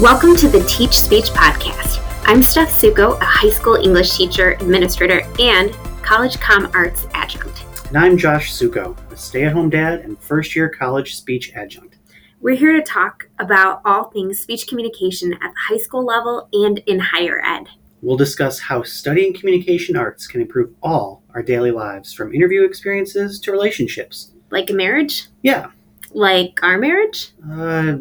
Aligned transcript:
Welcome 0.00 0.36
to 0.36 0.48
the 0.48 0.60
Teach 0.68 1.00
Speech 1.00 1.26
Podcast. 1.30 2.02
I'm 2.26 2.42
Steph 2.42 2.68
Suko, 2.70 3.18
a 3.20 3.24
high 3.24 3.48
school 3.50 3.76
English 3.76 4.16
teacher, 4.16 4.50
administrator, 4.60 5.22
and 5.38 5.72
college 6.02 6.38
com 6.40 6.70
arts 6.74 7.06
adjunct. 7.14 7.64
And 7.88 7.96
I'm 7.96 8.18
Josh 8.18 8.52
Suko, 8.52 8.96
a 9.10 9.16
stay 9.16 9.44
at 9.44 9.52
home 9.52 9.70
dad 9.70 10.00
and 10.00 10.18
first 10.18 10.54
year 10.54 10.68
college 10.68 11.16
speech 11.16 11.52
adjunct. 11.54 11.96
We're 12.40 12.56
here 12.56 12.72
to 12.74 12.82
talk 12.82 13.28
about 13.38 13.80
all 13.84 14.10
things 14.10 14.38
speech 14.38 14.66
communication 14.68 15.32
at 15.34 15.40
the 15.40 15.54
high 15.68 15.78
school 15.78 16.04
level 16.04 16.48
and 16.52 16.78
in 16.86 16.98
higher 16.98 17.40
ed. 17.44 17.66
We'll 18.02 18.16
discuss 18.18 18.58
how 18.60 18.82
studying 18.82 19.32
communication 19.32 19.96
arts 19.96 20.26
can 20.26 20.40
improve 20.42 20.74
all 20.82 21.22
our 21.34 21.42
daily 21.42 21.70
lives, 21.70 22.12
from 22.12 22.34
interview 22.34 22.64
experiences 22.64 23.40
to 23.40 23.52
relationships. 23.52 24.32
Like 24.50 24.68
a 24.70 24.74
marriage? 24.74 25.28
Yeah, 25.42 25.70
Like 26.12 26.60
our 26.62 26.76
marriage? 26.78 27.32
uh, 27.50 27.96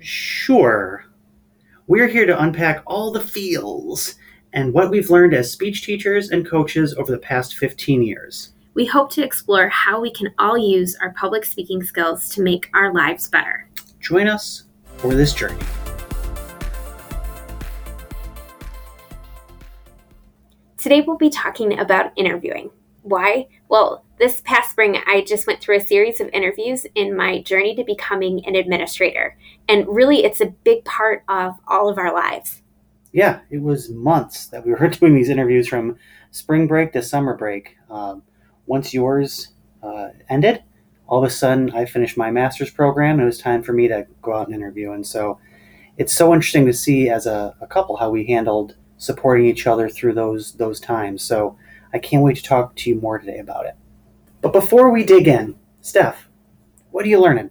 sure. 0.00 1.04
We're 1.90 2.06
here 2.06 2.24
to 2.24 2.40
unpack 2.40 2.84
all 2.86 3.10
the 3.10 3.18
feels 3.18 4.14
and 4.52 4.72
what 4.72 4.92
we've 4.92 5.10
learned 5.10 5.34
as 5.34 5.50
speech 5.50 5.82
teachers 5.82 6.30
and 6.30 6.48
coaches 6.48 6.94
over 6.94 7.10
the 7.10 7.18
past 7.18 7.58
15 7.58 8.04
years. 8.04 8.50
We 8.74 8.86
hope 8.86 9.10
to 9.14 9.24
explore 9.24 9.68
how 9.70 10.00
we 10.00 10.12
can 10.12 10.32
all 10.38 10.56
use 10.56 10.94
our 11.02 11.12
public 11.14 11.44
speaking 11.44 11.82
skills 11.82 12.28
to 12.28 12.42
make 12.42 12.70
our 12.74 12.94
lives 12.94 13.26
better. 13.26 13.68
Join 13.98 14.28
us 14.28 14.66
for 14.98 15.16
this 15.16 15.34
journey. 15.34 15.58
Today 20.76 21.00
we'll 21.00 21.18
be 21.18 21.28
talking 21.28 21.80
about 21.80 22.12
interviewing. 22.14 22.70
Why? 23.02 23.48
Well, 23.68 24.04
this 24.18 24.42
past 24.42 24.72
spring 24.72 24.98
I 25.06 25.22
just 25.22 25.46
went 25.46 25.60
through 25.60 25.76
a 25.76 25.80
series 25.80 26.20
of 26.20 26.28
interviews 26.32 26.86
in 26.94 27.16
my 27.16 27.40
journey 27.42 27.74
to 27.76 27.84
becoming 27.84 28.44
an 28.46 28.54
administrator. 28.54 29.36
And 29.68 29.86
really, 29.88 30.24
it's 30.24 30.40
a 30.40 30.54
big 30.64 30.84
part 30.84 31.24
of 31.28 31.54
all 31.66 31.88
of 31.88 31.98
our 31.98 32.12
lives. 32.12 32.62
Yeah, 33.12 33.40
it 33.50 33.62
was 33.62 33.90
months 33.90 34.46
that 34.48 34.64
we 34.64 34.72
were 34.72 34.88
doing 35.00 35.14
these 35.14 35.30
interviews 35.30 35.68
from 35.68 35.96
spring 36.30 36.66
break 36.66 36.92
to 36.92 37.02
summer 37.02 37.36
break. 37.36 37.76
Um, 37.88 38.22
once 38.66 38.94
yours 38.94 39.48
uh, 39.82 40.08
ended, 40.28 40.62
all 41.06 41.24
of 41.24 41.28
a 41.28 41.32
sudden 41.32 41.70
I 41.72 41.86
finished 41.86 42.16
my 42.16 42.30
master's 42.30 42.70
program. 42.70 43.14
And 43.14 43.22
it 43.22 43.26
was 43.26 43.38
time 43.38 43.62
for 43.62 43.72
me 43.72 43.88
to 43.88 44.06
go 44.22 44.34
out 44.34 44.46
and 44.46 44.54
interview. 44.54 44.92
And 44.92 45.06
so 45.06 45.40
it's 45.96 46.12
so 46.12 46.32
interesting 46.32 46.66
to 46.66 46.72
see 46.72 47.08
as 47.08 47.26
a, 47.26 47.56
a 47.60 47.66
couple 47.66 47.96
how 47.96 48.10
we 48.10 48.26
handled 48.26 48.76
supporting 48.96 49.46
each 49.46 49.66
other 49.66 49.88
through 49.88 50.12
those 50.12 50.52
those 50.52 50.78
times. 50.78 51.22
So 51.22 51.56
I 51.92 51.98
can't 51.98 52.22
wait 52.22 52.36
to 52.36 52.42
talk 52.42 52.74
to 52.76 52.90
you 52.90 52.96
more 52.96 53.18
today 53.18 53.38
about 53.38 53.66
it. 53.66 53.74
But 54.40 54.52
before 54.52 54.90
we 54.90 55.04
dig 55.04 55.28
in, 55.28 55.56
Steph, 55.80 56.28
what 56.90 57.04
are 57.04 57.08
you 57.08 57.20
learning? 57.20 57.50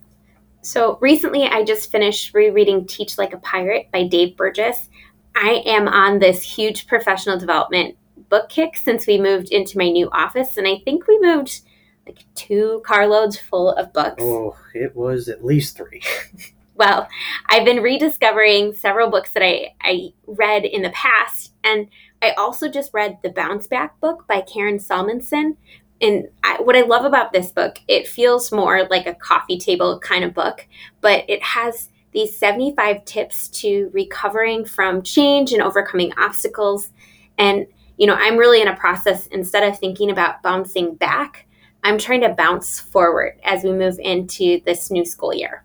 So, 0.61 0.97
recently 1.01 1.43
I 1.43 1.63
just 1.63 1.91
finished 1.91 2.33
rereading 2.33 2.85
Teach 2.85 3.17
Like 3.17 3.33
a 3.33 3.37
Pirate 3.37 3.89
by 3.91 4.07
Dave 4.07 4.35
Burgess. 4.35 4.89
I 5.35 5.63
am 5.65 5.87
on 5.87 6.19
this 6.19 6.41
huge 6.41 6.87
professional 6.87 7.39
development 7.39 7.95
book 8.29 8.49
kick 8.49 8.75
since 8.75 9.07
we 9.07 9.19
moved 9.19 9.51
into 9.51 9.77
my 9.77 9.89
new 9.89 10.09
office, 10.11 10.57
and 10.57 10.67
I 10.67 10.79
think 10.83 11.07
we 11.07 11.19
moved 11.19 11.61
like 12.05 12.25
two 12.35 12.81
carloads 12.85 13.37
full 13.37 13.71
of 13.71 13.93
books. 13.93 14.21
Oh, 14.21 14.57
it 14.73 14.95
was 14.95 15.29
at 15.29 15.45
least 15.45 15.77
three. 15.77 16.01
Well, 16.79 17.09
I've 17.47 17.65
been 17.65 17.83
rediscovering 17.83 18.73
several 18.73 19.09
books 19.09 19.33
that 19.33 19.43
I, 19.43 19.73
I 19.81 20.13
read 20.25 20.63
in 20.63 20.81
the 20.81 20.91
past, 20.91 21.51
and 21.61 21.89
I 22.21 22.31
also 22.31 22.67
just 22.67 22.93
read 22.93 23.19
the 23.21 23.29
Bounce 23.29 23.67
Back 23.67 23.99
book 23.99 24.27
by 24.27 24.41
Karen 24.41 24.79
Salmansohn. 24.79 25.55
And 26.01 26.29
I, 26.43 26.61
what 26.61 26.75
I 26.75 26.81
love 26.81 27.05
about 27.05 27.33
this 27.33 27.51
book, 27.51 27.79
it 27.87 28.07
feels 28.07 28.51
more 28.51 28.87
like 28.89 29.05
a 29.05 29.13
coffee 29.13 29.57
table 29.57 29.99
kind 29.99 30.23
of 30.23 30.33
book, 30.33 30.65
but 31.01 31.25
it 31.27 31.43
has 31.43 31.89
these 32.11 32.37
75 32.37 33.05
tips 33.05 33.49
to 33.49 33.89
recovering 33.93 34.65
from 34.65 35.01
change 35.01 35.51
and 35.51 35.61
overcoming 35.61 36.13
obstacles. 36.17 36.91
And, 37.37 37.67
you 37.97 38.07
know, 38.07 38.15
I'm 38.15 38.37
really 38.37 38.61
in 38.61 38.67
a 38.67 38.75
process, 38.75 39.27
instead 39.27 39.63
of 39.63 39.77
thinking 39.77 40.09
about 40.09 40.41
bouncing 40.41 40.95
back, 40.95 41.47
I'm 41.83 41.97
trying 41.97 42.21
to 42.21 42.29
bounce 42.29 42.79
forward 42.79 43.39
as 43.43 43.63
we 43.63 43.71
move 43.71 43.99
into 43.99 44.61
this 44.65 44.91
new 44.91 45.05
school 45.05 45.33
year. 45.33 45.63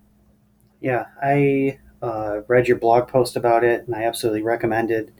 Yeah, 0.79 1.05
I 1.21 1.79
uh, 2.01 2.41
read 2.47 2.67
your 2.67 2.77
blog 2.77 3.07
post 3.07 3.35
about 3.35 3.63
it, 3.63 3.85
and 3.87 3.95
I 3.95 4.03
absolutely 4.03 4.43
recommend 4.43 4.91
it 4.91 5.11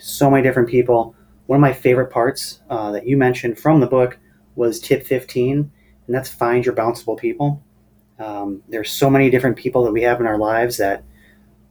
so 0.00 0.30
many 0.30 0.42
different 0.42 0.68
people. 0.68 1.14
One 1.46 1.58
of 1.58 1.60
my 1.60 1.72
favorite 1.72 2.10
parts 2.10 2.60
uh, 2.70 2.92
that 2.92 3.06
you 3.06 3.16
mentioned 3.16 3.58
from 3.58 3.80
the 3.80 3.86
book 3.86 4.18
was 4.54 4.80
tip 4.80 5.04
15, 5.06 5.58
and 6.06 6.14
that's 6.14 6.28
find 6.28 6.64
your 6.64 6.74
bounceable 6.74 7.18
people. 7.18 7.62
Um, 8.18 8.62
there's 8.68 8.90
so 8.90 9.08
many 9.08 9.30
different 9.30 9.56
people 9.56 9.84
that 9.84 9.92
we 9.92 10.02
have 10.02 10.20
in 10.20 10.26
our 10.26 10.38
lives 10.38 10.76
that 10.76 11.04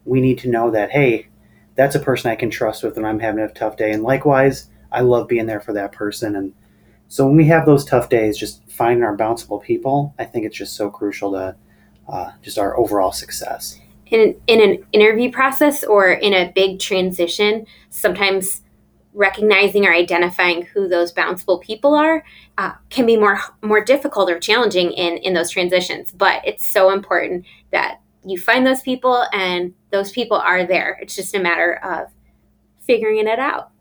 we 0.06 0.22
need 0.22 0.40
to 0.40 0.50
know 0.50 0.72
that, 0.72 0.92
hey, 0.92 1.28
that's 1.76 1.96
a 1.96 2.00
person 2.00 2.32
I 2.32 2.36
can 2.36 2.50
trust 2.50 2.84
with 2.84 2.96
when 2.96 3.06
I'm 3.06 3.20
having 3.20 3.44
a 3.44 3.48
tough 3.48 3.78
day. 3.78 3.92
And 3.92 4.04
likewise, 4.04 4.70
I 4.92 5.02
love 5.02 5.28
being 5.28 5.46
there 5.46 5.62
for 5.62 5.74
that 5.74 5.92
person. 5.92 6.36
And 6.36 6.54
so 7.08 7.26
when 7.26 7.38
we 7.38 7.46
have 7.46 7.66
those 7.66 7.86
tough 7.86 8.10
days, 8.10 8.38
just 8.38 8.62
finding 8.70 9.04
our 9.04 9.16
bounceable 9.16 9.62
people, 9.62 10.14
I 10.18 10.26
think 10.26 10.46
it's 10.46 10.58
just 10.58 10.76
so 10.76 10.90
crucial 10.90 11.32
to 11.34 11.56
uh, 12.08 12.32
just 12.42 12.58
our 12.58 12.78
overall 12.78 13.12
success. 13.12 13.80
In, 14.10 14.36
in 14.48 14.62
an 14.62 14.86
interview 14.92 15.32
process 15.32 15.84
or 15.84 16.12
in 16.12 16.34
a 16.34 16.52
big 16.54 16.80
transition, 16.80 17.66
sometimes 17.90 18.62
recognizing 19.14 19.86
or 19.86 19.94
identifying 19.94 20.64
who 20.64 20.88
those 20.88 21.14
bounceable 21.14 21.62
people 21.62 21.96
are 21.96 22.24
uh, 22.58 22.74
can 22.90 23.06
be 23.06 23.18
more 23.18 23.40
more 23.62 23.84
difficult 23.84 24.30
or 24.30 24.40
challenging 24.40 24.92
in 24.92 25.18
in 25.18 25.34
those 25.34 25.50
transitions. 25.50 26.12
But 26.12 26.42
it's 26.46 26.66
so 26.66 26.92
important 26.92 27.46
that 27.72 28.00
you 28.26 28.38
find 28.38 28.66
those 28.66 28.82
people 28.82 29.26
and 29.34 29.74
those 29.92 30.12
people 30.12 30.38
are 30.38 30.66
there. 30.66 30.98
It's 31.02 31.16
just 31.16 31.36
a 31.36 31.40
matter 31.40 31.76
of 31.84 32.08
figuring 32.86 33.28
it 33.28 33.40
out. 33.40 33.72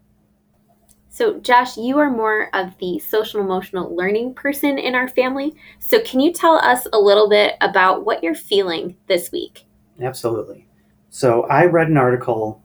So, 1.10 1.41
Josh, 1.41 1.77
you 1.77 1.99
are 1.99 2.10
more 2.10 2.49
of 2.55 2.78
the 2.78 2.99
social 3.00 3.41
emotional 3.41 3.95
learning 3.95 4.34
person 4.34 4.78
in 4.78 4.95
our 4.95 5.09
family. 5.09 5.55
So, 5.81 6.00
can 6.00 6.21
you 6.21 6.33
tell 6.33 6.56
us 6.56 6.87
a 6.93 6.99
little 6.99 7.28
bit 7.28 7.56
about 7.60 8.05
what 8.05 8.22
you're 8.22 8.34
feeling 8.34 8.97
this 9.09 9.33
week? 9.33 9.65
Absolutely. 10.00 10.66
So 11.10 11.42
I 11.44 11.64
read 11.64 11.88
an 11.88 11.97
article 11.97 12.62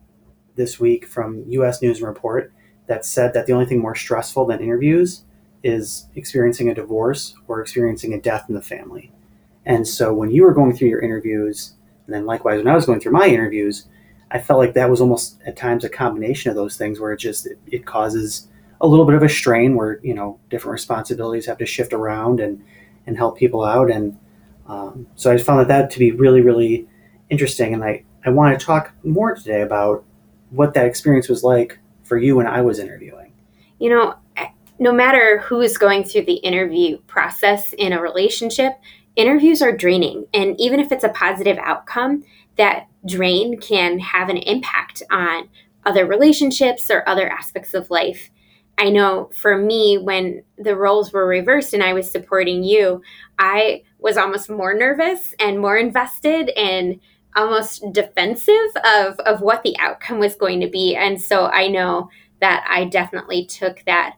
this 0.54 0.78
week 0.78 1.06
from 1.06 1.44
U.S. 1.48 1.82
News 1.82 1.98
and 1.98 2.06
Report 2.06 2.52
that 2.86 3.04
said 3.04 3.32
that 3.34 3.46
the 3.46 3.52
only 3.52 3.66
thing 3.66 3.80
more 3.80 3.94
stressful 3.94 4.46
than 4.46 4.60
interviews 4.60 5.24
is 5.62 6.06
experiencing 6.14 6.68
a 6.68 6.74
divorce 6.74 7.34
or 7.48 7.60
experiencing 7.60 8.12
a 8.12 8.20
death 8.20 8.44
in 8.48 8.54
the 8.54 8.62
family. 8.62 9.10
And 9.64 9.88
so 9.88 10.12
when 10.12 10.30
you 10.30 10.42
were 10.42 10.52
going 10.52 10.76
through 10.76 10.88
your 10.88 11.00
interviews, 11.00 11.74
and 12.06 12.14
then 12.14 12.26
likewise 12.26 12.58
when 12.58 12.68
I 12.68 12.74
was 12.74 12.84
going 12.84 13.00
through 13.00 13.12
my 13.12 13.26
interviews, 13.26 13.86
I 14.30 14.40
felt 14.40 14.58
like 14.58 14.74
that 14.74 14.90
was 14.90 15.00
almost 15.00 15.40
at 15.46 15.56
times 15.56 15.84
a 15.84 15.88
combination 15.88 16.50
of 16.50 16.56
those 16.56 16.76
things 16.76 17.00
where 17.00 17.12
it 17.12 17.18
just 17.18 17.46
it, 17.46 17.58
it 17.66 17.86
causes 17.86 18.48
a 18.80 18.86
little 18.86 19.06
bit 19.06 19.14
of 19.14 19.22
a 19.22 19.28
strain 19.28 19.74
where 19.76 20.00
you 20.02 20.12
know 20.12 20.38
different 20.50 20.72
responsibilities 20.72 21.46
have 21.46 21.58
to 21.58 21.66
shift 21.66 21.92
around 21.92 22.40
and 22.40 22.62
and 23.06 23.16
help 23.16 23.38
people 23.38 23.64
out 23.64 23.90
and 23.90 24.18
um, 24.66 25.06
so 25.14 25.30
I 25.30 25.38
found 25.38 25.60
that 25.60 25.68
that 25.68 25.90
to 25.90 25.98
be 25.98 26.10
really 26.10 26.40
really 26.40 26.88
interesting 27.30 27.74
and 27.74 27.84
I 27.84 28.04
I 28.24 28.30
want 28.30 28.58
to 28.58 28.64
talk 28.64 28.92
more 29.04 29.34
today 29.34 29.62
about 29.62 30.04
what 30.50 30.74
that 30.74 30.86
experience 30.86 31.28
was 31.28 31.42
like 31.42 31.78
for 32.02 32.16
you 32.16 32.36
when 32.36 32.46
I 32.46 32.62
was 32.62 32.78
interviewing. 32.78 33.32
you 33.78 33.90
know, 33.90 34.14
eh, 34.36 34.48
no 34.78 34.92
matter 34.92 35.38
who 35.40 35.60
is 35.60 35.76
going 35.78 36.04
through 36.04 36.24
the 36.24 36.34
interview 36.36 36.98
process 37.06 37.72
in 37.74 37.92
a 37.92 38.00
relationship, 38.00 38.74
interviews 39.16 39.62
are 39.62 39.76
draining. 39.76 40.26
And 40.32 40.58
even 40.60 40.80
if 40.80 40.90
it's 40.92 41.04
a 41.04 41.08
positive 41.10 41.58
outcome, 41.58 42.24
that 42.56 42.86
drain 43.06 43.60
can 43.60 43.98
have 43.98 44.28
an 44.28 44.38
impact 44.38 45.02
on 45.10 45.48
other 45.84 46.06
relationships 46.06 46.90
or 46.90 47.06
other 47.08 47.28
aspects 47.28 47.74
of 47.74 47.90
life. 47.90 48.30
I 48.78 48.90
know 48.90 49.30
for 49.34 49.56
me, 49.56 49.98
when 49.98 50.42
the 50.58 50.76
roles 50.76 51.12
were 51.12 51.26
reversed 51.26 51.74
and 51.74 51.82
I 51.82 51.92
was 51.92 52.10
supporting 52.10 52.64
you, 52.64 53.02
I 53.38 53.82
was 53.98 54.16
almost 54.16 54.50
more 54.50 54.74
nervous 54.74 55.34
and 55.38 55.60
more 55.60 55.76
invested 55.76 56.50
and 56.50 57.00
almost 57.36 57.84
defensive 57.92 58.70
of, 58.84 59.18
of 59.20 59.40
what 59.40 59.62
the 59.62 59.76
outcome 59.78 60.18
was 60.18 60.36
going 60.36 60.60
to 60.60 60.68
be. 60.68 60.94
And 60.94 61.20
so 61.20 61.46
I 61.46 61.68
know 61.68 62.10
that 62.40 62.64
I 62.68 62.84
definitely 62.84 63.46
took 63.46 63.82
that 63.86 64.16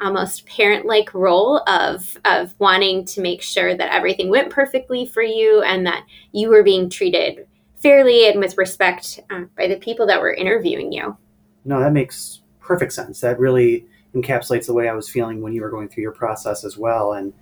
almost 0.00 0.46
parent 0.46 0.86
like 0.86 1.14
role 1.14 1.62
of 1.68 2.18
of 2.24 2.54
wanting 2.58 3.04
to 3.04 3.20
make 3.20 3.40
sure 3.40 3.76
that 3.76 3.92
everything 3.92 4.28
went 4.28 4.50
perfectly 4.50 5.06
for 5.06 5.22
you 5.22 5.62
and 5.62 5.86
that 5.86 6.04
you 6.32 6.48
were 6.48 6.62
being 6.62 6.90
treated 6.90 7.46
fairly 7.76 8.28
and 8.28 8.40
with 8.40 8.58
respect 8.58 9.20
uh, 9.30 9.42
by 9.56 9.66
the 9.68 9.76
people 9.76 10.06
that 10.06 10.20
were 10.20 10.32
interviewing 10.32 10.92
you. 10.92 11.16
No, 11.64 11.80
that 11.80 11.92
makes 11.92 12.40
perfect 12.60 12.92
sense. 12.92 13.20
That 13.20 13.38
really 13.38 13.86
encapsulates 14.14 14.66
the 14.66 14.72
way 14.72 14.88
I 14.88 14.94
was 14.94 15.08
feeling 15.08 15.42
when 15.42 15.52
you 15.52 15.62
were 15.62 15.70
going 15.70 15.88
through 15.88 16.02
your 16.02 16.12
process 16.12 16.64
as 16.64 16.76
well. 16.76 17.12
And 17.12 17.32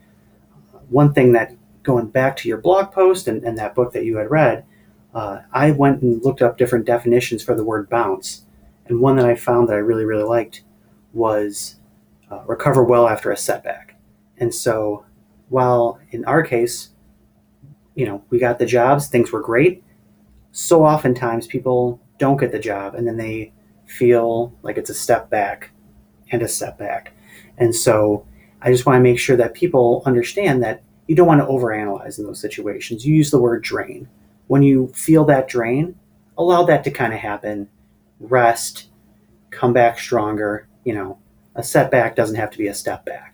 one 0.89 1.13
thing 1.13 1.33
that 1.33 1.55
going 1.83 2.09
back 2.09 2.37
to 2.39 2.49
your 2.49 2.59
blog 2.59 2.93
post 2.93 3.29
and, 3.29 3.43
and 3.45 3.57
that 3.59 3.75
book 3.75 3.93
that 3.93 4.05
you 4.05 4.17
had 4.17 4.31
read, 4.31 4.65
uh, 5.15 5.41
I 5.53 5.73
went 5.73 6.03
and 6.03 6.23
looked 6.25 6.43
up 6.43 6.59
different 6.59 6.87
definitions 6.87 7.43
for 7.43 7.55
the 7.55 7.65
word 7.65 7.89
bounce. 7.89 8.45
And 8.87 9.01
one 9.01 9.17
that 9.17 9.27
I 9.27 9.35
found 9.37 9.69
that 9.69 9.75
I 9.75 9.79
really, 9.79 10.05
really 10.05 10.25
liked 10.25 10.63
was 11.13 11.77
uh, 12.31 12.43
recover 12.47 12.83
well 12.83 13.09
after 13.09 13.31
a 13.31 13.37
setback. 13.37 13.97
And 14.39 14.55
so, 14.55 15.05
while 15.49 16.01
in 16.11 16.25
our 16.25 16.43
case, 16.43 16.91
you 17.95 18.07
know, 18.07 18.25
we 18.31 18.39
got 18.39 18.59
the 18.59 18.67
jobs, 18.67 19.09
things 19.09 19.31
were 19.31 19.43
great, 19.43 19.85
so 20.53 20.85
oftentimes 20.85 21.47
people 21.47 22.01
don't 22.19 22.39
get 22.39 22.53
the 22.53 22.59
job 22.59 22.95
and 22.95 23.07
then 23.07 23.17
they 23.17 23.53
feel 23.87 24.55
like 24.63 24.77
it's 24.77 24.91
a 24.91 24.95
step 24.95 25.29
back 25.31 25.71
and 26.31 26.43
a 26.43 26.49
setback. 26.49 27.13
And 27.59 27.75
so 27.75 28.27
I 28.61 28.71
just 28.71 28.87
want 28.87 28.97
to 28.97 29.03
make 29.03 29.19
sure 29.19 29.37
that 29.37 29.55
people 29.55 30.03
understand 30.07 30.63
that 30.63 30.83
you 31.07 31.17
don't 31.17 31.27
want 31.27 31.41
to 31.41 31.47
overanalyze 31.47 32.19
in 32.19 32.25
those 32.25 32.41
situations. 32.41 33.05
You 33.05 33.15
use 33.15 33.31
the 33.31 33.41
word 33.41 33.63
drain. 33.63 34.09
When 34.47 34.63
you 34.63 34.89
feel 34.95 35.25
that 35.27 35.49
drain, 35.49 35.99
allow 36.37 36.65
that 36.65 36.85
to 36.85 36.91
kind 36.91 37.13
of 37.13 37.21
happen. 37.21 37.69
Rest, 38.21 38.89
come 39.51 39.73
back 39.73 39.99
stronger. 39.99 40.69
You 40.85 40.95
know, 40.95 41.19
a 41.55 41.63
setback 41.63 42.17
doesn't 42.17 42.37
have 42.37 42.51
to 42.51 42.59
be 42.59 42.67
a 42.67 42.75
step 42.75 43.05
back. 43.05 43.32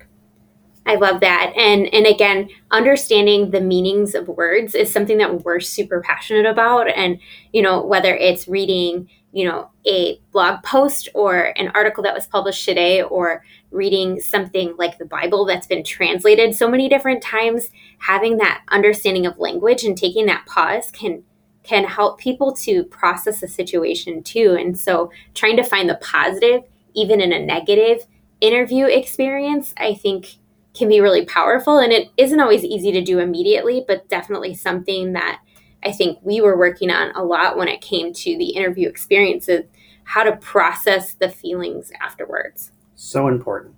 I 0.88 0.94
love 0.94 1.20
that. 1.20 1.52
And 1.54 1.86
and 1.92 2.06
again, 2.06 2.48
understanding 2.70 3.50
the 3.50 3.60
meanings 3.60 4.14
of 4.14 4.26
words 4.26 4.74
is 4.74 4.90
something 4.90 5.18
that 5.18 5.44
we're 5.44 5.60
super 5.60 6.00
passionate 6.00 6.46
about 6.46 6.88
and 6.88 7.20
you 7.52 7.60
know, 7.60 7.84
whether 7.84 8.16
it's 8.16 8.48
reading, 8.48 9.10
you 9.30 9.44
know, 9.44 9.70
a 9.86 10.18
blog 10.32 10.62
post 10.62 11.10
or 11.14 11.52
an 11.56 11.68
article 11.74 12.02
that 12.04 12.14
was 12.14 12.26
published 12.26 12.64
today 12.64 13.02
or 13.02 13.44
reading 13.70 14.18
something 14.18 14.74
like 14.78 14.96
the 14.96 15.04
Bible 15.04 15.44
that's 15.44 15.66
been 15.66 15.84
translated 15.84 16.54
so 16.54 16.70
many 16.70 16.88
different 16.88 17.22
times, 17.22 17.68
having 17.98 18.38
that 18.38 18.62
understanding 18.70 19.26
of 19.26 19.38
language 19.38 19.84
and 19.84 19.96
taking 19.96 20.24
that 20.24 20.46
pause 20.46 20.90
can 20.90 21.22
can 21.64 21.84
help 21.84 22.18
people 22.18 22.54
to 22.54 22.82
process 22.84 23.42
a 23.42 23.48
situation 23.48 24.22
too. 24.22 24.56
And 24.58 24.78
so 24.78 25.10
trying 25.34 25.58
to 25.58 25.62
find 25.62 25.86
the 25.86 25.96
positive 25.96 26.62
even 26.94 27.20
in 27.20 27.30
a 27.30 27.44
negative 27.44 28.06
interview 28.40 28.86
experience, 28.86 29.74
I 29.76 29.94
think 29.94 30.37
can 30.78 30.88
be 30.88 31.00
really 31.00 31.24
powerful. 31.24 31.78
And 31.78 31.92
it 31.92 32.08
isn't 32.16 32.40
always 32.40 32.64
easy 32.64 32.92
to 32.92 33.02
do 33.02 33.18
immediately, 33.18 33.84
but 33.86 34.08
definitely 34.08 34.54
something 34.54 35.12
that 35.12 35.40
I 35.84 35.92
think 35.92 36.18
we 36.22 36.40
were 36.40 36.56
working 36.56 36.90
on 36.90 37.14
a 37.14 37.22
lot 37.22 37.56
when 37.56 37.68
it 37.68 37.80
came 37.80 38.12
to 38.12 38.38
the 38.38 38.50
interview 38.50 38.88
experiences, 38.88 39.64
how 40.04 40.22
to 40.22 40.36
process 40.36 41.12
the 41.12 41.28
feelings 41.28 41.92
afterwards. 42.00 42.72
So 42.96 43.28
important. 43.28 43.74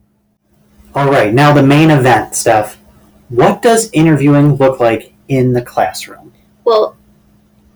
All 0.94 1.10
right, 1.10 1.32
now 1.32 1.52
the 1.52 1.62
main 1.62 1.90
event, 1.90 2.34
Steph. 2.34 2.78
What 3.28 3.62
does 3.62 3.90
interviewing 3.92 4.56
look 4.56 4.80
like 4.80 5.12
in 5.28 5.52
the 5.52 5.62
classroom? 5.62 6.32
Well, 6.64 6.96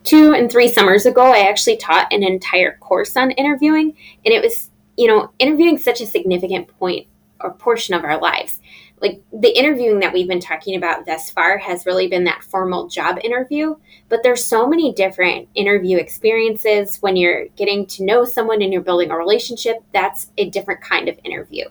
two 0.03 0.35
and 0.35 0.51
three 0.51 0.73
summers 0.73 1.07
ago, 1.07 1.23
I 1.23 1.49
actually 1.49 1.77
taught 1.77 2.13
an 2.13 2.25
entire 2.25 2.77
course 2.79 3.17
on 3.17 3.31
interviewing, 3.33 3.95
and 4.25 4.35
it 4.35 4.43
was, 4.43 4.71
you 4.97 5.07
know, 5.07 5.31
interviewing 5.39 5.79
such 5.79 6.01
a 6.01 6.07
significant 6.07 6.69
point 6.79 7.07
or 7.41 7.53
portion 7.53 7.95
of 7.95 8.05
our 8.05 8.19
lives 8.21 8.61
like 9.05 9.23
the 9.33 9.57
interviewing 9.57 10.01
that 10.01 10.15
we've 10.15 10.27
been 10.27 10.41
talking 10.41 10.77
about 10.77 11.05
thus 11.05 11.29
far 11.29 11.59
has 11.59 11.85
really 11.85 12.09
been 12.09 12.25
that 12.25 12.43
formal 12.43 12.89
job 12.89 13.19
interview 13.23 13.77
but 14.09 14.23
there's 14.23 14.45
so 14.45 14.67
many 14.67 14.93
different 14.93 15.49
interview 15.55 15.99
experiences. 15.99 16.99
When 17.03 17.17
you're 17.17 17.47
getting 17.57 17.87
to 17.87 18.05
know 18.05 18.25
someone 18.25 18.63
and 18.63 18.73
you're 18.73 18.83
building 18.83 19.11
a 19.11 19.17
relationship 19.17 19.77
that's 19.93 20.31
a 20.39 20.49
different 20.49 20.81
kind 20.81 21.09
of 21.09 21.19
interview. 21.23 21.65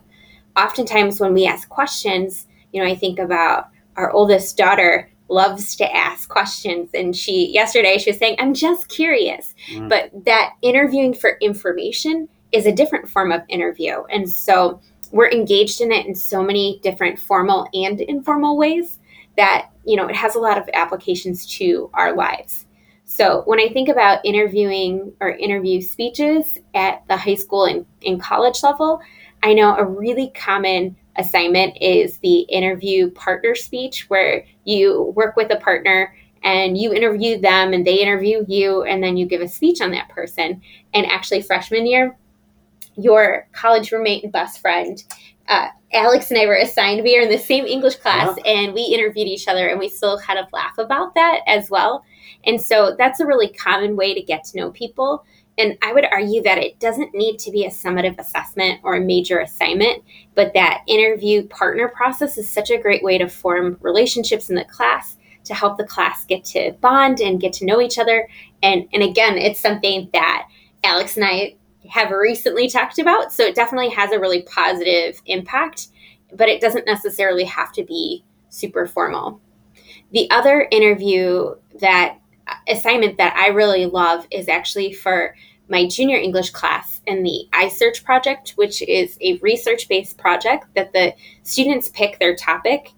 Oftentimes 0.56 1.20
when 1.20 1.34
we 1.34 1.48
ask 1.48 1.68
questions 1.68 2.48
you 2.72 2.82
know 2.82 2.90
i 2.90 2.96
think 2.96 3.20
about 3.20 3.70
our 3.96 4.12
oldest 4.12 4.58
daughter 4.58 5.10
loves 5.30 5.76
to 5.78 5.96
ask 5.96 6.30
questions 6.30 6.90
and 6.94 7.16
she 7.16 7.52
yesterday 7.52 7.98
she 7.98 8.10
was 8.12 8.20
saying 8.20 8.36
i'm 8.40 8.54
just 8.54 8.90
curious. 8.90 9.56
Mm. 9.72 9.90
but 9.90 10.12
that 10.26 10.54
interviewing 10.62 11.14
for 11.14 11.38
information 11.42 12.28
is 12.54 12.68
a 12.68 12.72
different 12.72 13.10
form 13.10 13.32
of 13.32 13.42
interview. 13.50 14.04
And 14.12 14.30
so 14.30 14.80
we're 15.14 15.32
engaged 15.32 15.80
in 15.80 15.92
it 15.92 16.06
in 16.06 16.16
so 16.16 16.44
many 16.44 16.80
different 16.84 17.20
formal 17.20 17.70
and 17.74 18.02
informal 18.02 18.58
ways 18.58 19.00
that 19.38 19.70
you 19.86 19.96
know 19.96 20.08
it 20.08 20.16
has 20.16 20.36
a 20.36 20.40
lot 20.40 20.58
of 20.58 20.70
applications 20.74 21.46
to 21.46 21.90
our 21.94 22.14
lives. 22.14 22.66
So 23.06 23.44
when 23.46 23.60
i 23.60 23.70
think 23.70 23.90
about 23.90 24.26
interviewing 24.26 25.14
or 25.22 25.30
interview 25.30 25.82
speeches 25.82 26.58
at 26.74 27.08
the 27.08 27.16
high 27.16 27.36
school 27.36 27.66
and, 27.66 27.86
and 28.04 28.20
college 28.20 28.64
level 28.64 29.02
i 29.44 29.54
know 29.54 29.76
a 29.76 29.86
really 29.86 30.32
common 30.34 30.96
assignment 31.18 31.78
is 31.80 32.18
the 32.20 32.40
interview 32.42 33.12
partner 33.12 33.56
speech 33.56 34.10
where 34.10 34.46
you 34.64 35.14
work 35.16 35.36
with 35.36 35.52
a 35.52 35.58
partner 35.58 36.16
and 36.44 36.78
you 36.78 36.94
interview 36.94 37.40
them 37.40 37.74
and 37.74 37.86
they 37.86 38.02
interview 38.02 38.44
you 38.48 38.84
and 38.84 39.02
then 39.02 39.16
you 39.16 39.26
give 39.26 39.42
a 39.42 39.48
speech 39.48 39.82
on 39.82 39.92
that 39.92 40.10
person. 40.10 40.62
And 40.94 41.06
actually 41.06 41.42
freshman 41.42 41.88
year 41.88 42.18
your 42.96 43.48
college 43.52 43.92
roommate 43.92 44.24
and 44.24 44.32
best 44.32 44.60
friend. 44.60 45.04
Uh, 45.48 45.68
Alex 45.92 46.32
and 46.32 46.40
I 46.40 46.46
were 46.46 46.56
assigned. 46.56 47.04
We 47.04 47.18
are 47.18 47.22
in 47.22 47.30
the 47.30 47.38
same 47.38 47.66
English 47.66 47.98
class, 47.98 48.38
yeah. 48.38 48.52
and 48.52 48.74
we 48.74 48.82
interviewed 48.82 49.28
each 49.28 49.48
other, 49.48 49.68
and 49.68 49.80
we 49.80 49.90
still 49.90 50.18
kind 50.20 50.40
of 50.40 50.48
laugh 50.54 50.78
about 50.78 51.14
that 51.16 51.42
as 51.48 51.70
well. 51.70 52.04
And 52.46 52.62
so 52.62 52.96
that's 52.98 53.20
a 53.20 53.26
really 53.26 53.50
common 53.50 53.96
way 53.96 54.14
to 54.14 54.22
get 54.22 54.44
to 54.46 54.58
know 54.58 54.72
people. 54.72 55.26
And 55.58 55.78
I 55.84 55.94
would 55.94 56.06
argue 56.06 56.42
that 56.44 56.58
it 56.58 56.80
doesn't 56.80 57.14
need 57.14 57.38
to 57.40 57.52
be 57.52 57.66
a 57.66 57.70
summative 57.70 58.18
assessment 58.18 58.80
or 58.84 58.96
a 58.96 59.02
major 59.02 59.40
assignment, 59.40 60.04
but 60.34 60.54
that 60.54 60.84
interview 60.88 61.48
partner 61.48 61.90
process 61.90 62.38
is 62.38 62.50
such 62.50 62.72
a 62.72 62.80
great 62.80 63.04
way 63.04 63.20
to 63.20 63.30
form 63.30 63.78
relationships 63.82 64.50
in 64.50 64.56
the 64.56 64.66
class 64.66 65.18
to 65.44 65.54
help 65.54 65.78
the 65.78 65.84
class 65.84 66.26
get 66.26 66.44
to 66.46 66.72
bond 66.82 67.20
and 67.20 67.42
get 67.42 67.54
to 67.54 67.66
know 67.66 67.82
each 67.82 68.00
other. 68.00 68.28
And 68.64 68.88
and 68.94 69.04
again, 69.04 69.38
it's 69.38 69.60
something 69.60 70.10
that 70.14 70.48
Alex 70.84 71.18
and 71.18 71.26
I 71.26 71.56
have 71.90 72.12
recently 72.12 72.70
talked 72.70 73.00
about. 73.00 73.34
So 73.34 73.44
it 73.44 73.56
definitely 73.56 73.90
has 73.90 74.12
a 74.12 74.20
really 74.20 74.44
positive 74.44 75.22
impact, 75.26 75.88
but 76.34 76.50
it 76.50 76.62
doesn't 76.62 76.86
necessarily 76.86 77.44
have 77.46 77.72
to 77.74 77.84
be 77.84 78.24
super 78.50 78.88
formal. 78.88 79.42
The 80.12 80.30
other 80.32 80.68
interview 80.72 81.56
that 81.80 82.18
assignment 82.68 83.18
that 83.18 83.36
I 83.36 83.48
really 83.48 83.86
love 83.86 84.28
is 84.32 84.48
actually 84.48 84.94
for 84.94 85.36
my 85.70 85.88
junior 85.88 86.18
English 86.18 86.52
class 86.52 87.02
in 87.08 87.24
the 87.24 87.48
iSearch 87.54 88.04
project, 88.04 88.52
which 88.56 88.82
is 88.84 89.18
a 89.22 89.38
research 89.38 89.88
based 89.88 90.18
project 90.18 90.66
that 90.76 90.94
the 90.94 91.14
students 91.44 91.90
pick 91.90 92.20
their 92.20 92.36
topic. 92.36 92.92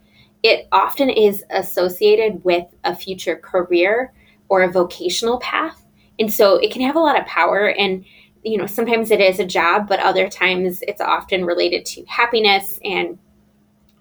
It 0.44 0.68
often 0.72 1.10
is 1.10 1.44
associated 1.52 2.44
with 2.44 2.66
a 2.84 2.96
future 2.96 3.36
career 3.36 4.14
or 4.50 4.64
a 4.64 4.72
vocational 4.72 5.40
path. 5.40 5.86
And 6.20 6.32
so 6.32 6.58
it 6.58 6.72
can 6.72 6.82
have 6.82 6.96
a 6.96 7.00
lot 7.00 7.20
of 7.20 7.26
power. 7.26 7.70
And 7.70 8.06
you 8.46 8.58
know, 8.58 8.68
sometimes 8.68 9.10
it 9.10 9.20
is 9.20 9.40
a 9.40 9.46
job, 9.46 9.90
but 9.90 10.00
other 10.00 10.30
times 10.30 10.84
it's 10.84 11.02
often 11.02 11.46
related 11.46 11.84
to 11.86 12.06
happiness 12.06 12.80
and 12.84 13.18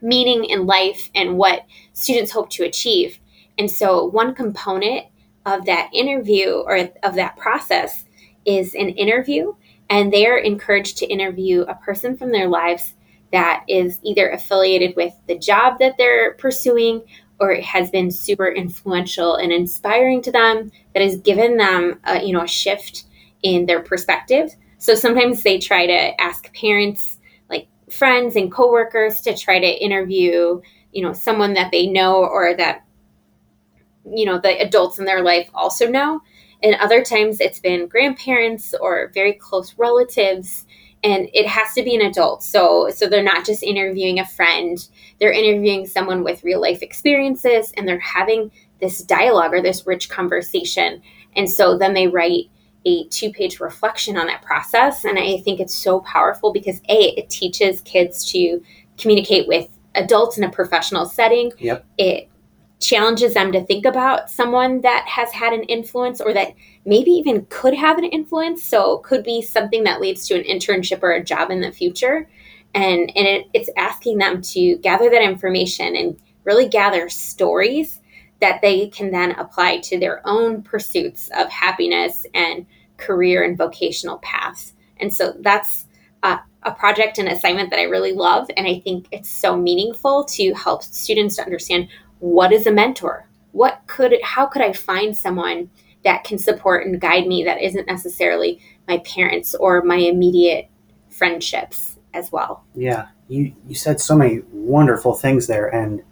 meaning 0.03 0.45
in 0.45 0.67
life 0.67 1.11
and 1.15 1.39
what 1.39 1.65
students 1.95 2.31
hope 2.31 2.51
to 2.51 2.65
achieve. 2.65 3.19
And 3.59 3.71
so, 3.71 4.05
one 4.05 4.35
component 4.35 5.07
of 5.47 5.65
that 5.65 5.91
interview 5.95 6.63
or 6.67 6.91
of 7.03 7.15
that 7.15 7.37
process 7.37 8.05
is 8.45 8.75
an 8.75 8.91
interview, 8.91 9.55
and 9.89 10.13
they're 10.13 10.39
encouraged 10.39 10.99
to 10.99 11.07
interview 11.07 11.63
a 11.63 11.75
person 11.77 12.17
from 12.17 12.31
their 12.31 12.49
lives 12.49 12.95
that 13.33 13.65
is 13.67 13.99
either 14.03 14.31
affiliated 14.31 14.95
with 14.95 15.15
the 15.27 15.39
job 15.39 15.79
that 15.79 15.97
they're 15.97 16.35
pursuing 16.35 17.03
or 17.41 17.55
has 17.57 17.91
been 17.91 18.11
super 18.11 18.49
influential 18.49 19.37
and 19.37 19.53
inspiring 19.53 20.23
to 20.23 20.31
them 20.31 20.71
that 20.93 21.03
has 21.03 21.17
given 21.17 21.57
them 21.57 21.99
a, 22.05 22.23
you 22.23 22.33
know 22.33 22.43
a 22.43 22.49
shift 22.49 23.05
in 23.45 23.67
their 23.67 23.81
perspective. 23.81 24.57
So 24.79 24.97
sometimes 24.97 25.45
they 25.45 25.59
try 25.59 25.87
to 25.87 26.21
ask 26.21 26.53
parents, 26.55 27.21
like 27.49 27.69
friends 27.91 28.35
and 28.35 28.51
coworkers, 28.51 29.21
to 29.21 29.37
try 29.37 29.61
to 29.61 29.85
interview, 29.85 30.61
you 30.93 31.03
know, 31.03 31.13
someone 31.13 31.53
that 31.55 31.71
they 31.71 31.87
know 31.87 32.25
or 32.25 32.57
that, 32.57 32.85
you 34.11 34.25
know, 34.25 34.41
the 34.41 34.61
adults 34.61 34.99
in 34.99 35.05
their 35.05 35.23
life 35.23 35.49
also 35.55 35.87
know. 35.87 36.21
And 36.63 36.75
other 36.77 37.05
times 37.05 37.41
it's 37.41 37.61
been 37.61 37.87
grandparents 37.87 38.75
or 38.81 39.13
very 39.15 39.35
close 39.35 39.75
relatives 39.77 40.65
and 41.03 41.29
it 41.35 41.47
has 41.47 41.75
to 41.75 41.83
be 41.83 41.95
an 41.95 42.01
adult 42.01 42.43
so 42.43 42.89
so 42.89 43.07
they're 43.07 43.23
not 43.23 43.45
just 43.45 43.63
interviewing 43.63 44.19
a 44.19 44.27
friend 44.27 44.89
they're 45.21 45.33
interviewing 45.33 45.87
someone 45.87 46.25
with 46.25 46.43
real 46.43 46.63
life 46.63 46.83
experiences 46.83 47.75
and 47.77 47.87
they're 47.87 47.99
having 47.99 48.51
this 48.81 49.03
dialogue 49.03 49.53
or 49.53 49.61
this 49.61 49.87
rich 49.87 50.09
conversation 50.09 51.03
and 51.37 51.51
so 51.51 51.77
then 51.77 51.93
they 51.93 52.07
write 52.07 52.49
a 52.85 53.05
two 53.09 53.31
page 53.31 53.61
reflection 53.61 54.17
on 54.17 54.27
that 54.27 54.43
process. 54.43 55.05
And 55.05 55.19
I 55.19 55.39
think 55.39 55.61
it's 55.61 55.75
so 55.75 56.01
powerful 56.01 56.53
because 56.53 56.81
A, 56.89 57.15
it 57.17 57.31
teaches 57.31 57.81
kids 57.83 58.31
to 58.33 58.63
communicate 58.99 59.49
with 59.49 59.69
adults 59.95 60.39
in 60.39 60.45
a 60.45 60.51
professional 60.51 61.07
setting. 61.07 61.53
Yep. 61.59 61.85
It 61.99 62.29
challenges 62.81 63.35
them 63.35 63.53
to 63.53 63.65
think 63.65 63.87
about 63.87 64.29
someone 64.29 64.81
that 64.83 65.07
has 65.09 65.33
had 65.33 65.53
an 65.53 65.63
influence 65.65 66.21
or 66.21 66.33
that 66.35 66.53
maybe 66.85 67.11
even 67.11 67.47
could 67.49 67.75
have 67.75 67.99
an 67.99 68.05
influence. 68.05 68.63
So 68.63 68.99
could 68.99 69.25
be 69.25 69.41
something 69.41 69.85
that 69.85 70.01
leads 70.01 70.27
to 70.29 70.35
an 70.35 70.45
internship 70.45 71.03
or 71.03 71.13
a 71.13 71.25
job 71.25 71.51
in 71.51 71.61
the 71.61 71.73
future. 71.73 72.29
And, 72.75 73.11
and 73.17 73.27
it, 73.27 73.47
it's 73.55 73.71
asking 73.77 74.19
them 74.19 74.43
to 74.43 74.77
gather 74.79 75.09
that 75.09 75.23
information 75.23 75.97
and 75.97 76.21
really 76.45 76.69
gather 76.69 77.09
stories 77.09 78.01
that 78.41 78.61
they 78.61 78.89
can 78.89 79.11
then 79.11 79.31
apply 79.33 79.79
to 79.79 79.99
their 79.99 80.21
own 80.27 80.61
pursuits 80.63 81.31
of 81.37 81.49
happiness 81.49 82.27
and 82.35 82.67
career 82.97 83.43
and 83.43 83.57
vocational 83.57 84.19
paths. 84.19 84.75
And 84.99 85.13
so 85.13 85.35
that's 85.41 85.87
a 86.23 86.73
project 86.73 87.19
and 87.19 87.29
assignment 87.29 87.69
that 87.69 87.79
I 87.79 87.83
really 87.83 88.15
love. 88.15 88.49
And 88.57 88.67
I 88.67 88.81
think 88.81 89.07
it's 89.13 89.29
so 89.29 89.55
meaningful 89.55 90.25
to 90.25 90.55
help 90.55 90.83
students 90.83 91.37
to 91.37 91.43
understand 91.43 91.89
what 92.21 92.55
is 92.55 92.67
a 92.67 92.73
mentor? 92.73 93.29
What 93.53 93.83
could, 93.87 94.15
how 94.23 94.47
could 94.47 94.63
I 94.63 94.73
find 94.73 95.15
someone 95.15 95.69
that 96.05 96.25
can 96.25 96.39
support 96.39 96.87
and 96.87 96.99
guide 96.99 97.27
me 97.27 97.45
that 97.45 97.61
isn't 97.61 97.87
necessarily 97.87 98.61
my 98.89 98.99
parents 98.99 99.55
or 99.55 99.83
my 99.83 99.97
immediate 99.97 100.71
friendships 101.11 101.97
as 102.13 102.31
well. 102.31 102.65
Yeah, 102.75 103.09
you 103.29 103.55
you 103.67 103.75
said 103.75 104.01
so 104.01 104.17
many 104.17 104.43
wonderful 104.53 105.15
things 105.15 105.47
there, 105.47 105.69
and 105.69 106.03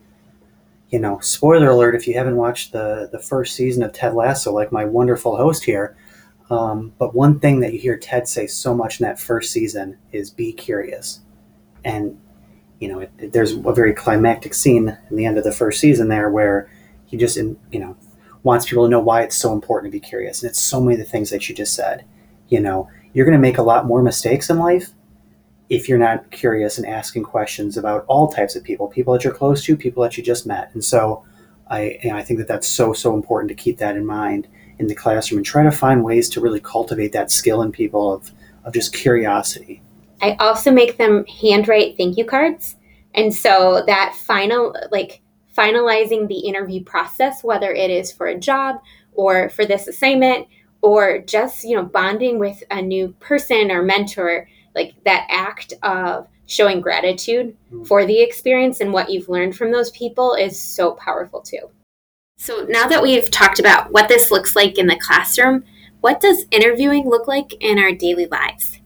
you 0.91 0.99
know, 0.99 1.19
spoiler 1.21 1.71
alert 1.71 1.95
if 1.95 2.07
you 2.07 2.15
haven't 2.15 2.37
watched 2.37 2.73
the 2.73 3.09
the 3.13 3.19
first 3.19 3.55
season 3.55 3.83
of 3.83 3.93
Ted 3.93 4.15
Lasso, 4.15 4.53
like 4.53 4.73
my 4.73 4.85
wonderful 4.85 5.37
host 5.37 5.65
here. 5.65 5.97
Um, 6.51 6.93
but 6.99 7.15
one 7.15 7.41
thing 7.41 7.61
that 7.61 7.73
you 7.73 7.79
hear 7.79 7.97
Ted 7.97 8.29
say 8.29 8.47
so 8.47 8.75
much 8.75 9.01
in 9.01 9.05
that 9.05 9.19
first 9.19 9.53
season 9.53 9.99
is 10.13 10.31
be 10.31 10.53
curious, 10.53 11.21
and 11.85 12.21
you 12.79 12.89
know, 12.89 13.01
it, 13.01 13.13
it, 13.19 13.33
there's 13.33 13.53
a 13.53 13.73
very 13.73 13.95
climactic 13.95 14.55
scene 14.55 14.99
in 15.09 15.17
the 15.17 15.25
end 15.25 15.39
of 15.39 15.45
the 15.45 15.53
first 15.53 15.81
season 15.81 16.09
there 16.09 16.29
where 16.29 16.69
he 17.07 17.17
just, 17.17 17.37
in, 17.37 17.57
you 17.71 17.79
know, 17.79 17.97
wants 18.43 18.67
people 18.67 18.85
to 18.85 18.91
know 18.91 19.01
why 19.01 19.23
it's 19.23 19.37
so 19.37 19.53
important 19.53 19.93
to 19.93 19.97
be 19.97 20.05
curious, 20.05 20.43
and 20.43 20.51
it's 20.51 20.61
so 20.61 20.81
many 20.81 20.95
of 20.95 20.99
the 20.99 21.11
things 21.11 21.31
that 21.31 21.49
you 21.49 21.55
just 21.55 21.75
said. 21.75 22.05
You 22.49 22.61
know, 22.61 22.91
you're 23.13 23.25
going 23.25 23.39
to 23.39 23.41
make 23.41 23.59
a 23.59 23.63
lot 23.63 23.87
more 23.87 24.03
mistakes 24.03 24.51
in 24.51 24.59
life 24.59 24.91
if 25.69 25.89
you're 25.89 25.99
not 25.99 26.31
curious 26.31 26.77
and 26.77 26.87
asking 26.87 27.23
questions 27.23 27.79
about 27.79 28.05
all 28.07 28.29
types 28.29 28.57
of 28.57 28.63
people, 28.63 28.89
people 28.89 29.15
that 29.15 29.25
you're 29.25 29.33
close 29.33 29.65
to, 29.65 29.77
people 29.77 30.03
that 30.03 30.19
you 30.19 30.23
just 30.23 30.47
met. 30.47 30.71
And 30.75 30.85
so 30.85 31.25
I, 31.71 31.99
I 32.13 32.23
think 32.23 32.39
that 32.41 32.49
that's 32.49 32.67
so, 32.67 32.93
so 32.93 33.15
important 33.15 33.49
to 33.49 33.55
keep 33.55 33.79
that 33.79 33.97
in 33.97 34.05
mind 34.05 34.49
in 34.83 34.89
the 34.89 34.95
classroom 34.95 35.39
and 35.39 35.47
try 35.47 35.63
to 35.63 35.71
find 35.71 36.05
ways 36.05 36.29
to 36.29 36.41
really 36.41 36.61
cultivate 36.61 37.13
that 37.13 37.31
skill 37.31 37.63
in 37.63 37.73
people 37.73 38.13
of, 38.13 38.33
of 38.65 38.75
just 38.75 38.93
curiosity. 38.93 39.81
I 40.21 40.37
also 40.41 40.71
make 40.71 40.99
them 40.99 41.25
handwrite 41.27 41.97
thank 41.97 42.19
you 42.19 42.25
cards. 42.25 42.77
And 43.15 43.35
so 43.35 43.85
that 43.87 44.15
final, 44.17 44.75
like 44.91 45.23
finalizing 45.57 46.29
the 46.29 46.41
interview 46.41 46.83
process, 46.83 47.43
whether 47.43 47.73
it 47.73 47.91
is 47.91 48.13
for 48.13 48.27
a 48.27 48.39
job 48.39 48.81
or 49.15 49.49
for 49.51 49.65
this 49.65 49.87
assignment 49.87 50.49
or 50.81 51.19
just, 51.19 51.65
you 51.65 51.77
know, 51.77 51.85
bonding 51.85 52.39
with 52.39 52.63
a 52.71 52.83
new 52.83 53.09
person 53.21 53.71
or 53.71 53.83
mentor, 53.83 54.49
like 54.75 54.95
that 55.05 55.27
act 55.31 55.75
of 55.83 56.27
showing 56.47 56.81
gratitude 56.81 57.57
mm. 57.73 57.87
for 57.87 58.05
the 58.05 58.21
experience 58.21 58.81
and 58.81 58.93
what 58.93 59.11
you've 59.11 59.29
learned 59.29 59.57
from 59.57 59.71
those 59.71 59.91
people 59.93 60.35
is 60.35 60.59
so 60.61 60.93
powerful 60.93 61.41
too. 61.41 61.71
So 62.43 62.67
now 62.69 62.89
that 62.89 63.05
we've 63.05 63.31
talked 63.31 63.61
about 63.61 63.93
what 63.93 64.09
this 64.09 64.33
looks 64.33 64.57
like 64.57 64.77
in 64.77 64.89
the 64.89 64.99
classroom, 64.99 65.63
what 66.01 66.21
does 66.21 66.47
interviewing 66.51 67.09
look 67.09 67.29
like 67.29 67.55
in 67.63 67.79
our 67.79 67.93
daily 67.93 68.27
lives? 68.27 68.81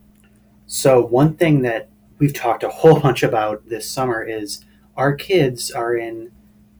So, 0.67 1.01
one 1.01 1.37
thing 1.39 1.63
that 1.63 1.89
we've 2.19 2.35
talked 2.35 2.65
a 2.65 2.69
whole 2.69 3.01
bunch 3.01 3.23
about 3.23 3.67
this 3.67 3.89
summer 3.89 4.23
is 4.23 4.63
our 4.95 5.15
kids 5.15 5.71
are 5.71 5.97
in 5.97 6.33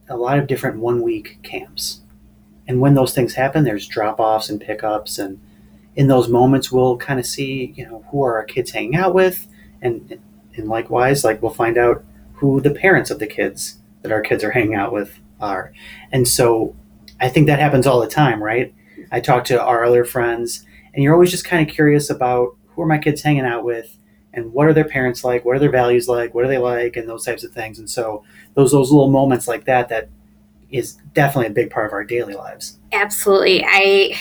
a 0.07 0.17
lot 0.17 0.37
of 0.37 0.45
different 0.45 0.77
one 0.77 1.01
week 1.01 1.39
camps. 1.41 2.01
And 2.67 2.79
when 2.79 2.93
those 2.93 3.15
things 3.15 3.33
happen, 3.33 3.63
there's 3.63 3.87
drop 3.87 4.19
offs 4.19 4.47
and 4.47 4.61
pickups 4.61 5.17
and 5.17 5.39
in 5.95 6.09
those 6.09 6.29
moments 6.29 6.71
we'll 6.71 6.97
kind 6.97 7.19
of 7.19 7.25
see 7.25 7.73
you 7.75 7.87
know 7.87 8.05
who 8.11 8.23
are 8.23 8.35
our 8.35 8.45
kids 8.45 8.69
hanging 8.69 8.95
out 8.95 9.15
with 9.15 9.47
and 9.81 10.19
and 10.55 10.67
likewise 10.67 11.23
like 11.23 11.41
we'll 11.41 11.51
find 11.51 11.75
out 11.75 12.03
who 12.33 12.61
the 12.61 12.69
parents 12.69 13.09
of 13.09 13.17
the 13.17 13.25
kids 13.25 13.79
that 14.03 14.11
our 14.11 14.21
kids 14.21 14.43
are 14.43 14.51
hanging 14.51 14.75
out 14.75 14.93
with 14.93 15.19
are. 15.39 15.73
And 16.11 16.27
so 16.27 16.75
i 17.19 17.27
think 17.27 17.47
that 17.47 17.59
happens 17.59 17.87
all 17.87 17.99
the 17.99 18.07
time 18.07 18.41
right? 18.41 18.73
I 19.11 19.19
talk 19.19 19.45
to 19.45 19.61
our 19.61 19.83
other 19.85 20.05
friends 20.05 20.65
and 20.93 21.03
you're 21.03 21.13
always 21.13 21.31
just 21.31 21.45
kind 21.45 21.67
of 21.67 21.73
curious 21.73 22.09
about 22.09 22.55
who 22.67 22.81
are 22.81 22.87
my 22.87 22.97
kids 22.97 23.21
hanging 23.21 23.45
out 23.45 23.63
with 23.63 23.97
and 24.33 24.53
what 24.53 24.67
are 24.67 24.73
their 24.73 24.85
parents 24.85 25.23
like 25.23 25.45
what 25.45 25.55
are 25.55 25.59
their 25.59 25.71
values 25.71 26.07
like 26.07 26.33
what 26.33 26.43
are 26.43 26.47
they 26.47 26.57
like 26.57 26.95
and 26.95 27.07
those 27.07 27.25
types 27.25 27.43
of 27.43 27.51
things. 27.51 27.79
And 27.79 27.89
so 27.89 28.23
those 28.55 28.71
those 28.71 28.91
little 28.91 29.09
moments 29.09 29.47
like 29.47 29.65
that 29.65 29.89
that 29.89 30.09
is 30.69 30.93
definitely 31.13 31.47
a 31.47 31.51
big 31.53 31.69
part 31.69 31.87
of 31.87 31.93
our 31.93 32.03
daily 32.03 32.33
lives. 32.33 32.79
Absolutely. 32.91 33.63
I 33.65 34.17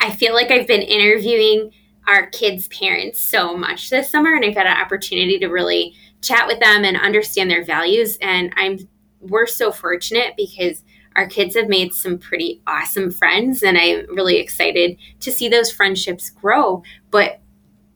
I 0.00 0.10
feel 0.12 0.34
like 0.34 0.50
I've 0.50 0.66
been 0.66 0.82
interviewing 0.82 1.70
our 2.06 2.26
kids' 2.30 2.68
parents 2.68 3.20
so 3.20 3.56
much 3.56 3.90
this 3.90 4.10
summer, 4.10 4.34
and 4.34 4.44
I've 4.44 4.54
had 4.54 4.66
an 4.66 4.76
opportunity 4.76 5.38
to 5.38 5.48
really 5.48 5.94
chat 6.22 6.46
with 6.46 6.58
them 6.60 6.84
and 6.84 6.96
understand 6.96 7.50
their 7.50 7.64
values. 7.64 8.16
And 8.20 8.52
I'm 8.56 8.78
we're 9.20 9.46
so 9.46 9.72
fortunate 9.72 10.34
because 10.36 10.84
our 11.16 11.26
kids 11.26 11.56
have 11.56 11.68
made 11.68 11.94
some 11.94 12.18
pretty 12.18 12.62
awesome 12.66 13.10
friends, 13.10 13.62
and 13.62 13.76
I'm 13.76 14.14
really 14.14 14.36
excited 14.36 14.96
to 15.20 15.32
see 15.32 15.48
those 15.48 15.70
friendships 15.70 16.30
grow. 16.30 16.82
But 17.10 17.40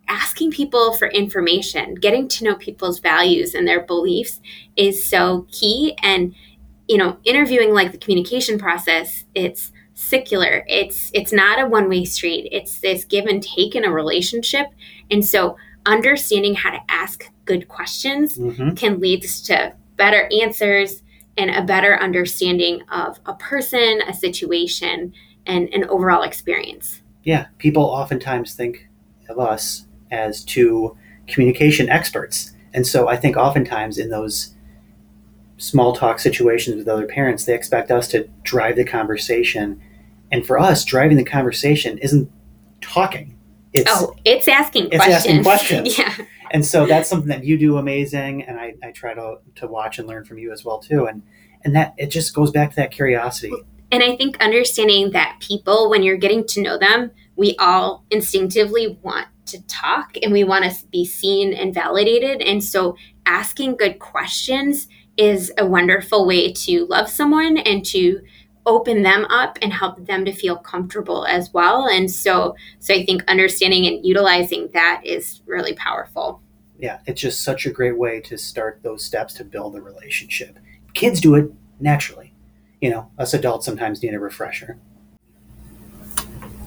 asking 0.09 0.51
people 0.51 0.93
for 0.95 1.09
information, 1.09 1.95
getting 1.95 2.29
to 2.29 2.45
know 2.45 2.57
people's 2.57 2.99
values 2.99 3.55
and 3.55 3.67
their 3.67 3.85
beliefs 3.85 4.41
is 4.77 5.07
so 5.07 5.47
key. 5.51 5.97
And 6.03 6.35
you 6.89 6.99
know, 6.99 7.17
interviewing 7.25 7.73
like 7.73 7.93
the 7.93 7.99
communication 7.99 8.59
process, 8.59 9.25
it's 9.35 9.73
secular. 9.95 10.65
It's 10.67 11.11
it's 11.15 11.33
not 11.33 11.61
a 11.61 11.67
one-way 11.67 12.05
street. 12.05 12.49
It's 12.51 12.81
this 12.81 13.05
give 13.05 13.27
and 13.27 13.43
take 13.43 13.75
in 13.75 13.85
a 13.85 13.93
relationship. 13.93 14.67
And 15.11 15.25
so 15.25 15.57
understanding 15.87 16.55
how 16.55 16.71
to 16.71 16.81
ask 16.89 17.31
good 17.45 17.69
questions 17.69 18.37
mm-hmm. 18.37 18.75
can 18.75 19.01
lead 19.01 19.23
to 19.23 19.75
better 19.97 20.29
answers 20.41 21.02
and 21.37 21.51
a 21.51 21.63
better 21.63 21.97
understanding 21.97 22.83
of 22.91 23.21
a 23.27 23.35
person, 23.35 24.01
a 24.07 24.15
situation, 24.15 25.13
and 25.47 25.69
an 25.71 25.85
overall 25.89 26.23
experience. 26.23 27.01
Yeah, 27.25 27.47
people 27.59 27.83
oftentimes 27.83 28.55
think 28.55 28.89
of 29.29 29.39
us 29.39 29.87
as 30.11 30.45
two 30.45 30.97
communication 31.27 31.89
experts. 31.89 32.53
And 32.75 32.87
so 32.87 33.09
I 33.09 33.17
think 33.17 33.37
oftentimes 33.37 33.99
in 33.99 34.11
those 34.11 34.55
small 35.57 35.95
talk 35.95 36.19
situations 36.19 36.77
with 36.77 36.89
other 36.89 37.07
parents, 37.07 37.45
they 37.45 37.55
expect 37.55 37.91
us 37.91 38.09
to 38.09 38.29
drive 38.43 38.77
the 38.77 38.85
conversation 38.85 39.81
and 40.33 40.47
for 40.47 40.59
us, 40.59 40.85
driving 40.85 41.19
the 41.19 41.25
conversation 41.25 41.99
isn't 41.99 42.33
talking. 42.81 43.39
It's, 43.75 43.91
oh, 43.93 44.17
it's 44.25 44.49
asking 44.49 44.89
questions. 44.91 45.27
it's 45.27 45.45
questions. 45.45 45.47
asking 45.47 45.95
questions. 45.95 45.99
yeah. 46.19 46.27
And 46.53 46.65
so 46.65 46.87
that's 46.87 47.09
something 47.09 47.29
that 47.29 47.45
you 47.45 47.59
do 47.59 47.79
amazing, 47.79 48.43
and 48.43 48.59
I, 48.59 48.75
I 48.83 48.93
try 48.93 49.15
to, 49.15 49.37
to 49.57 49.67
watch 49.67 49.99
and 49.99 50.07
learn 50.07 50.25
from 50.25 50.39
you 50.39 50.53
as 50.53 50.65
well 50.65 50.79
too. 50.79 51.07
And 51.07 51.23
and 51.65 51.75
that 51.75 51.95
it 51.97 52.09
just 52.09 52.35
goes 52.35 52.51
back 52.51 52.71
to 52.71 52.77
that 52.77 52.91
curiosity. 52.91 53.53
And 53.91 54.03
I 54.03 54.17
think 54.17 54.41
understanding 54.41 55.11
that 55.13 55.37
people, 55.41 55.91
when 55.91 56.03
you're 56.03 56.17
getting 56.17 56.47
to 56.49 56.63
know 56.63 56.79
them, 56.79 57.11
we 57.37 57.57
all 57.59 58.05
instinctively 58.11 58.99
want 59.03 59.29
to 59.47 59.63
talk 59.67 60.17
and 60.23 60.33
we 60.33 60.45
want 60.45 60.65
to 60.65 60.87
be 60.87 61.05
seen 61.05 61.53
and 61.53 61.75
validated. 61.75 62.41
And 62.41 62.63
so 62.65 62.97
asking 63.27 63.77
good 63.77 63.99
questions 63.99 64.89
is 65.17 65.53
a 65.59 65.67
wonderful 65.67 66.27
way 66.27 66.53
to 66.53 66.87
love 66.87 67.09
someone 67.09 67.59
and 67.59 67.85
to 67.87 68.21
open 68.67 69.03
them 69.03 69.25
up 69.27 69.59
and 69.63 69.73
help 69.73 70.05
them 70.07 70.25
to 70.25 70.33
feel 70.33 70.57
comfortable 70.57 71.27
as 71.27 71.53
well. 71.53 71.87
And 71.87 72.11
so 72.11 72.55
so 72.79 72.95
i 72.95 73.05
think 73.05 73.25
understanding 73.29 73.87
and 73.87 74.05
utilizing 74.05 74.69
that 74.73 75.03
is 75.05 75.43
really 75.47 75.75
powerful. 75.75 76.41
Yeah 76.79 77.01
it's 77.07 77.21
just 77.21 77.43
such 77.43 77.67
a 77.67 77.71
great 77.71 77.97
way 77.97 78.21
to 78.23 78.39
start 78.39 78.81
those 78.83 79.05
steps 79.05 79.35
to 79.35 79.45
build 79.45 79.77
a 79.77 79.81
relationship. 79.81 80.59
Kids 80.95 81.21
do 81.21 81.35
it 81.35 81.51
naturally. 81.81 82.33
You 82.81 82.91
know 82.91 83.11
us 83.19 83.35
adults 83.35 83.67
sometimes 83.67 84.03
need 84.03 84.15
a 84.15 84.21
refresher. 84.21 84.79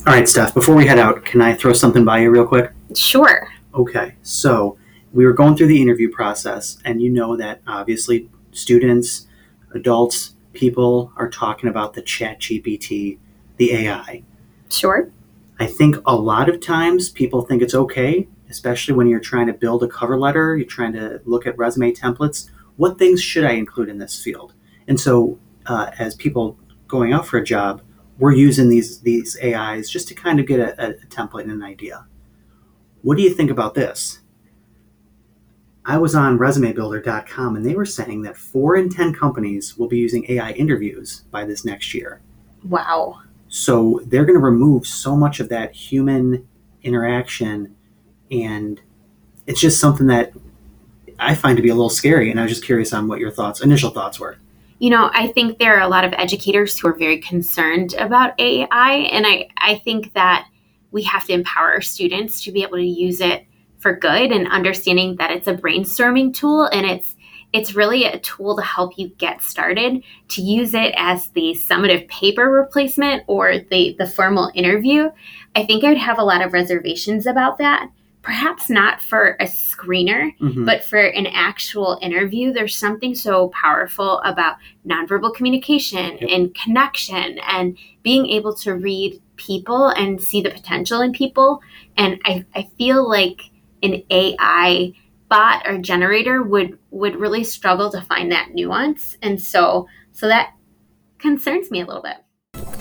All 0.08 0.14
right 0.14 0.28
steph 0.28 0.54
before 0.54 0.76
we 0.76 0.86
head 0.86 1.00
out 1.00 1.26
can 1.26 1.42
i 1.42 1.54
throw 1.54 1.74
something 1.74 2.06
by 2.06 2.20
you 2.20 2.30
real 2.30 2.48
quick? 2.48 2.72
Sure. 2.96 3.48
Okay 3.74 4.16
so 4.22 4.78
we 5.14 5.26
were 5.26 5.34
going 5.34 5.56
through 5.56 5.68
the 5.68 5.82
interview 5.82 6.12
process 6.12 6.78
and 6.84 7.02
you 7.02 7.10
know 7.10 7.38
that 7.38 7.62
obviously 7.68 8.30
students 8.52 9.28
adults 9.74 10.35
people 10.56 11.12
are 11.18 11.30
talking 11.30 11.70
about 11.70 11.94
the 11.94 12.02
chat 12.02 12.40
GPT, 12.40 13.18
the 13.58 13.74
AI. 13.74 14.24
Sure. 14.70 15.12
I 15.60 15.68
think 15.68 15.98
a 16.06 16.16
lot 16.16 16.50
of 16.50 16.60
times 16.60 17.10
people 17.10 17.42
think 17.44 17.62
it's 17.62 17.76
okay, 17.76 18.28
especially 18.50 18.94
when 18.94 19.08
you're 19.08 19.20
trying 19.20 19.48
to 19.48 19.54
build 19.54 19.84
a 19.84 19.88
cover 19.88 20.18
letter, 20.20 20.58
you're 20.58 20.68
trying 20.68 20.94
to 20.94 21.22
look 21.26 21.46
at 21.46 21.58
resume 21.58 21.94
templates. 21.94 22.50
What 22.76 22.98
things 22.98 23.22
should 23.22 23.46
I 23.46 23.52
include 23.52 23.90
in 23.90 24.00
this 24.00 24.22
field? 24.22 24.54
And 24.88 25.00
so, 25.00 25.40
uh, 25.66 25.92
as 25.98 26.16
people 26.16 26.60
going 26.88 27.14
out 27.14 27.26
for 27.26 27.38
a 27.38 27.44
job, 27.44 27.82
we're 28.20 28.34
using 28.34 28.70
these 28.70 29.00
these 29.02 29.38
AIs 29.42 29.90
just 29.90 30.08
to 30.10 30.14
kind 30.14 30.40
of 30.40 30.46
get 30.46 30.60
a, 30.60 30.90
a 30.90 30.94
template 31.08 31.44
and 31.44 31.52
an 31.52 31.64
idea. 31.64 32.06
What 33.02 33.18
do 33.18 33.24
you 33.24 33.30
think 33.30 33.52
about 33.52 33.76
this? 33.76 34.20
I 35.86 35.98
was 35.98 36.16
on 36.16 36.40
resumebuilder.com 36.40 37.56
and 37.56 37.66
they 37.66 37.76
were 37.76 37.86
saying 37.86 38.24
that 38.24 38.36
four 38.36 38.76
in 38.76 38.90
10 38.90 39.14
companies 39.14 39.78
will 39.78 39.88
be 39.88 40.00
using 40.00 40.26
AI 40.30 40.52
interviews 40.52 41.24
by 41.30 41.46
this 41.46 41.64
next 41.64 41.94
year. 41.94 42.22
Wow. 42.64 43.22
So 43.50 44.02
they're 44.08 44.26
going 44.26 44.38
to 44.38 44.44
remove 44.44 44.88
so 44.88 45.16
much 45.16 45.40
of 45.40 45.50
that 45.50 45.74
human 45.74 46.48
interaction. 46.82 47.76
And 48.32 48.82
it's 49.46 49.62
just 49.62 49.80
something 49.80 50.08
that 50.08 50.34
I 51.20 51.36
find 51.36 51.56
to 51.56 51.62
be 51.62 51.70
a 51.70 51.76
little 51.76 51.92
scary. 51.92 52.32
And 52.32 52.40
I 52.40 52.44
was 52.44 52.52
just 52.52 52.66
curious 52.66 52.92
on 52.92 53.08
what 53.08 53.20
your 53.20 53.32
thoughts, 53.32 53.62
initial 53.62 53.92
thoughts 53.92 54.20
were. 54.20 54.38
You 54.80 54.90
know, 54.90 55.12
I 55.14 55.28
think 55.28 55.60
there 55.60 55.78
are 55.78 55.82
a 55.82 55.88
lot 55.88 56.04
of 56.04 56.14
educators 56.14 56.78
who 56.78 56.88
are 56.88 56.98
very 56.98 57.20
concerned 57.20 57.94
about 57.94 58.38
AI. 58.40 58.92
And 59.12 59.26
I, 59.28 59.50
I 59.58 59.76
think 59.76 60.14
that 60.14 60.48
we 60.92 61.04
have 61.04 61.26
to 61.26 61.34
empower 61.34 61.72
our 61.72 61.82
students 61.82 62.44
to 62.44 62.52
be 62.52 62.64
able 62.64 62.78
to 62.78 62.84
use 62.84 63.22
it 63.22 63.46
for 63.86 63.96
good 63.96 64.32
and 64.32 64.48
understanding 64.48 65.16
that 65.18 65.30
it's 65.30 65.48
a 65.48 65.54
brainstorming 65.54 66.34
tool 66.34 66.66
and 66.74 66.88
it's 66.88 67.16
it's 67.54 67.76
really 67.76 68.04
a 68.06 68.18
tool 68.18 68.56
to 68.56 68.64
help 68.64 68.98
you 68.98 69.10
get 69.20 69.44
started. 69.44 70.04
To 70.30 70.42
use 70.42 70.74
it 70.74 70.92
as 70.98 71.28
the 71.30 71.52
summative 71.54 72.08
paper 72.08 72.50
replacement 72.50 73.22
or 73.28 73.60
the, 73.60 73.96
the 74.00 74.08
formal 74.08 74.50
interview, 74.56 75.12
I 75.56 75.66
think 75.68 75.84
I 75.84 75.90
would 75.90 75.98
have 76.00 76.18
a 76.18 76.24
lot 76.24 76.42
of 76.42 76.52
reservations 76.52 77.28
about 77.28 77.60
that. 77.60 77.92
Perhaps 78.24 78.72
not 78.72 79.00
for 79.02 79.38
a 79.40 79.46
screener, 79.46 80.36
Mhm. 80.40 80.66
but 80.66 80.84
for 80.84 80.98
an 81.00 81.28
actual 81.28 82.00
interview, 82.02 82.52
there's 82.52 82.76
something 82.76 83.14
so 83.14 83.50
powerful 83.50 84.20
about 84.22 84.56
nonverbal 84.86 85.34
communication 85.36 86.18
Yep. 86.20 86.30
and 86.32 86.56
connection 86.56 87.38
and 87.48 87.78
being 88.02 88.26
able 88.26 88.56
to 88.56 88.74
read 88.74 89.22
people 89.36 89.90
and 89.90 90.20
see 90.20 90.42
the 90.42 90.50
potential 90.50 91.02
in 91.02 91.12
people. 91.12 91.62
And 91.96 92.20
I, 92.26 92.44
I 92.56 92.68
feel 92.80 93.08
like 93.08 93.42
an 93.84 94.04
AI 94.10 94.94
bot 95.30 95.68
or 95.68 95.78
generator 95.78 96.44
would 96.44 96.78
would 96.92 97.16
really 97.16 97.44
struggle 97.44 97.90
to 97.92 98.02
find 98.02 98.32
that 98.32 98.54
nuance. 98.54 99.18
And 99.22 99.42
so 99.42 99.88
so 100.12 100.28
that 100.28 100.54
concerns 101.18 101.72
me 101.72 101.82
a 101.82 101.86
little 101.86 102.04
bit. 102.04 102.18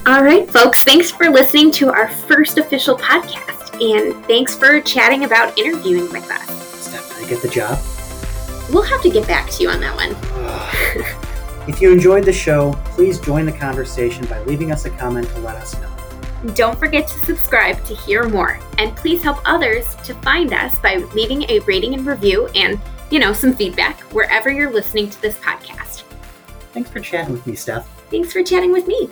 All 0.06 0.22
right, 0.22 0.48
folks, 0.48 0.84
thanks 0.84 1.10
for 1.10 1.30
listening 1.30 1.70
to 1.72 1.90
our 1.90 2.08
first 2.08 2.58
official 2.58 2.96
podcast. 2.96 3.54
And 3.80 4.24
thanks 4.26 4.54
for 4.54 4.80
chatting 4.80 5.24
about 5.24 5.58
interviewing 5.58 6.12
with 6.12 6.30
us. 6.30 6.84
Steph, 6.84 7.08
did 7.16 7.26
I 7.26 7.28
get 7.28 7.42
the 7.42 7.48
job? 7.48 7.78
We'll 8.70 8.82
have 8.82 9.02
to 9.02 9.10
get 9.10 9.26
back 9.26 9.50
to 9.50 9.62
you 9.62 9.70
on 9.70 9.80
that 9.80 9.94
one. 9.96 10.14
if 11.68 11.80
you 11.80 11.90
enjoyed 11.90 12.24
the 12.24 12.32
show, 12.32 12.72
please 12.84 13.18
join 13.18 13.46
the 13.46 13.52
conversation 13.52 14.26
by 14.26 14.40
leaving 14.42 14.70
us 14.70 14.84
a 14.84 14.90
comment 14.90 15.28
to 15.30 15.38
let 15.40 15.56
us 15.56 15.74
know. 15.80 15.93
Don't 16.52 16.78
forget 16.78 17.08
to 17.08 17.18
subscribe 17.20 17.82
to 17.86 17.94
hear 17.94 18.28
more. 18.28 18.60
And 18.78 18.94
please 18.96 19.22
help 19.22 19.38
others 19.44 19.94
to 20.04 20.14
find 20.16 20.52
us 20.52 20.78
by 20.80 20.96
leaving 21.14 21.48
a 21.50 21.60
rating 21.60 21.94
and 21.94 22.06
review 22.06 22.48
and, 22.54 22.78
you 23.10 23.18
know, 23.18 23.32
some 23.32 23.54
feedback 23.54 24.00
wherever 24.12 24.50
you're 24.50 24.72
listening 24.72 25.08
to 25.08 25.22
this 25.22 25.36
podcast. 25.38 26.02
Thanks 26.72 26.90
for 26.90 27.00
chatting 27.00 27.32
with 27.32 27.46
me, 27.46 27.54
Steph. 27.54 27.88
Thanks 28.10 28.32
for 28.32 28.42
chatting 28.42 28.72
with 28.72 28.86
me. 28.86 29.08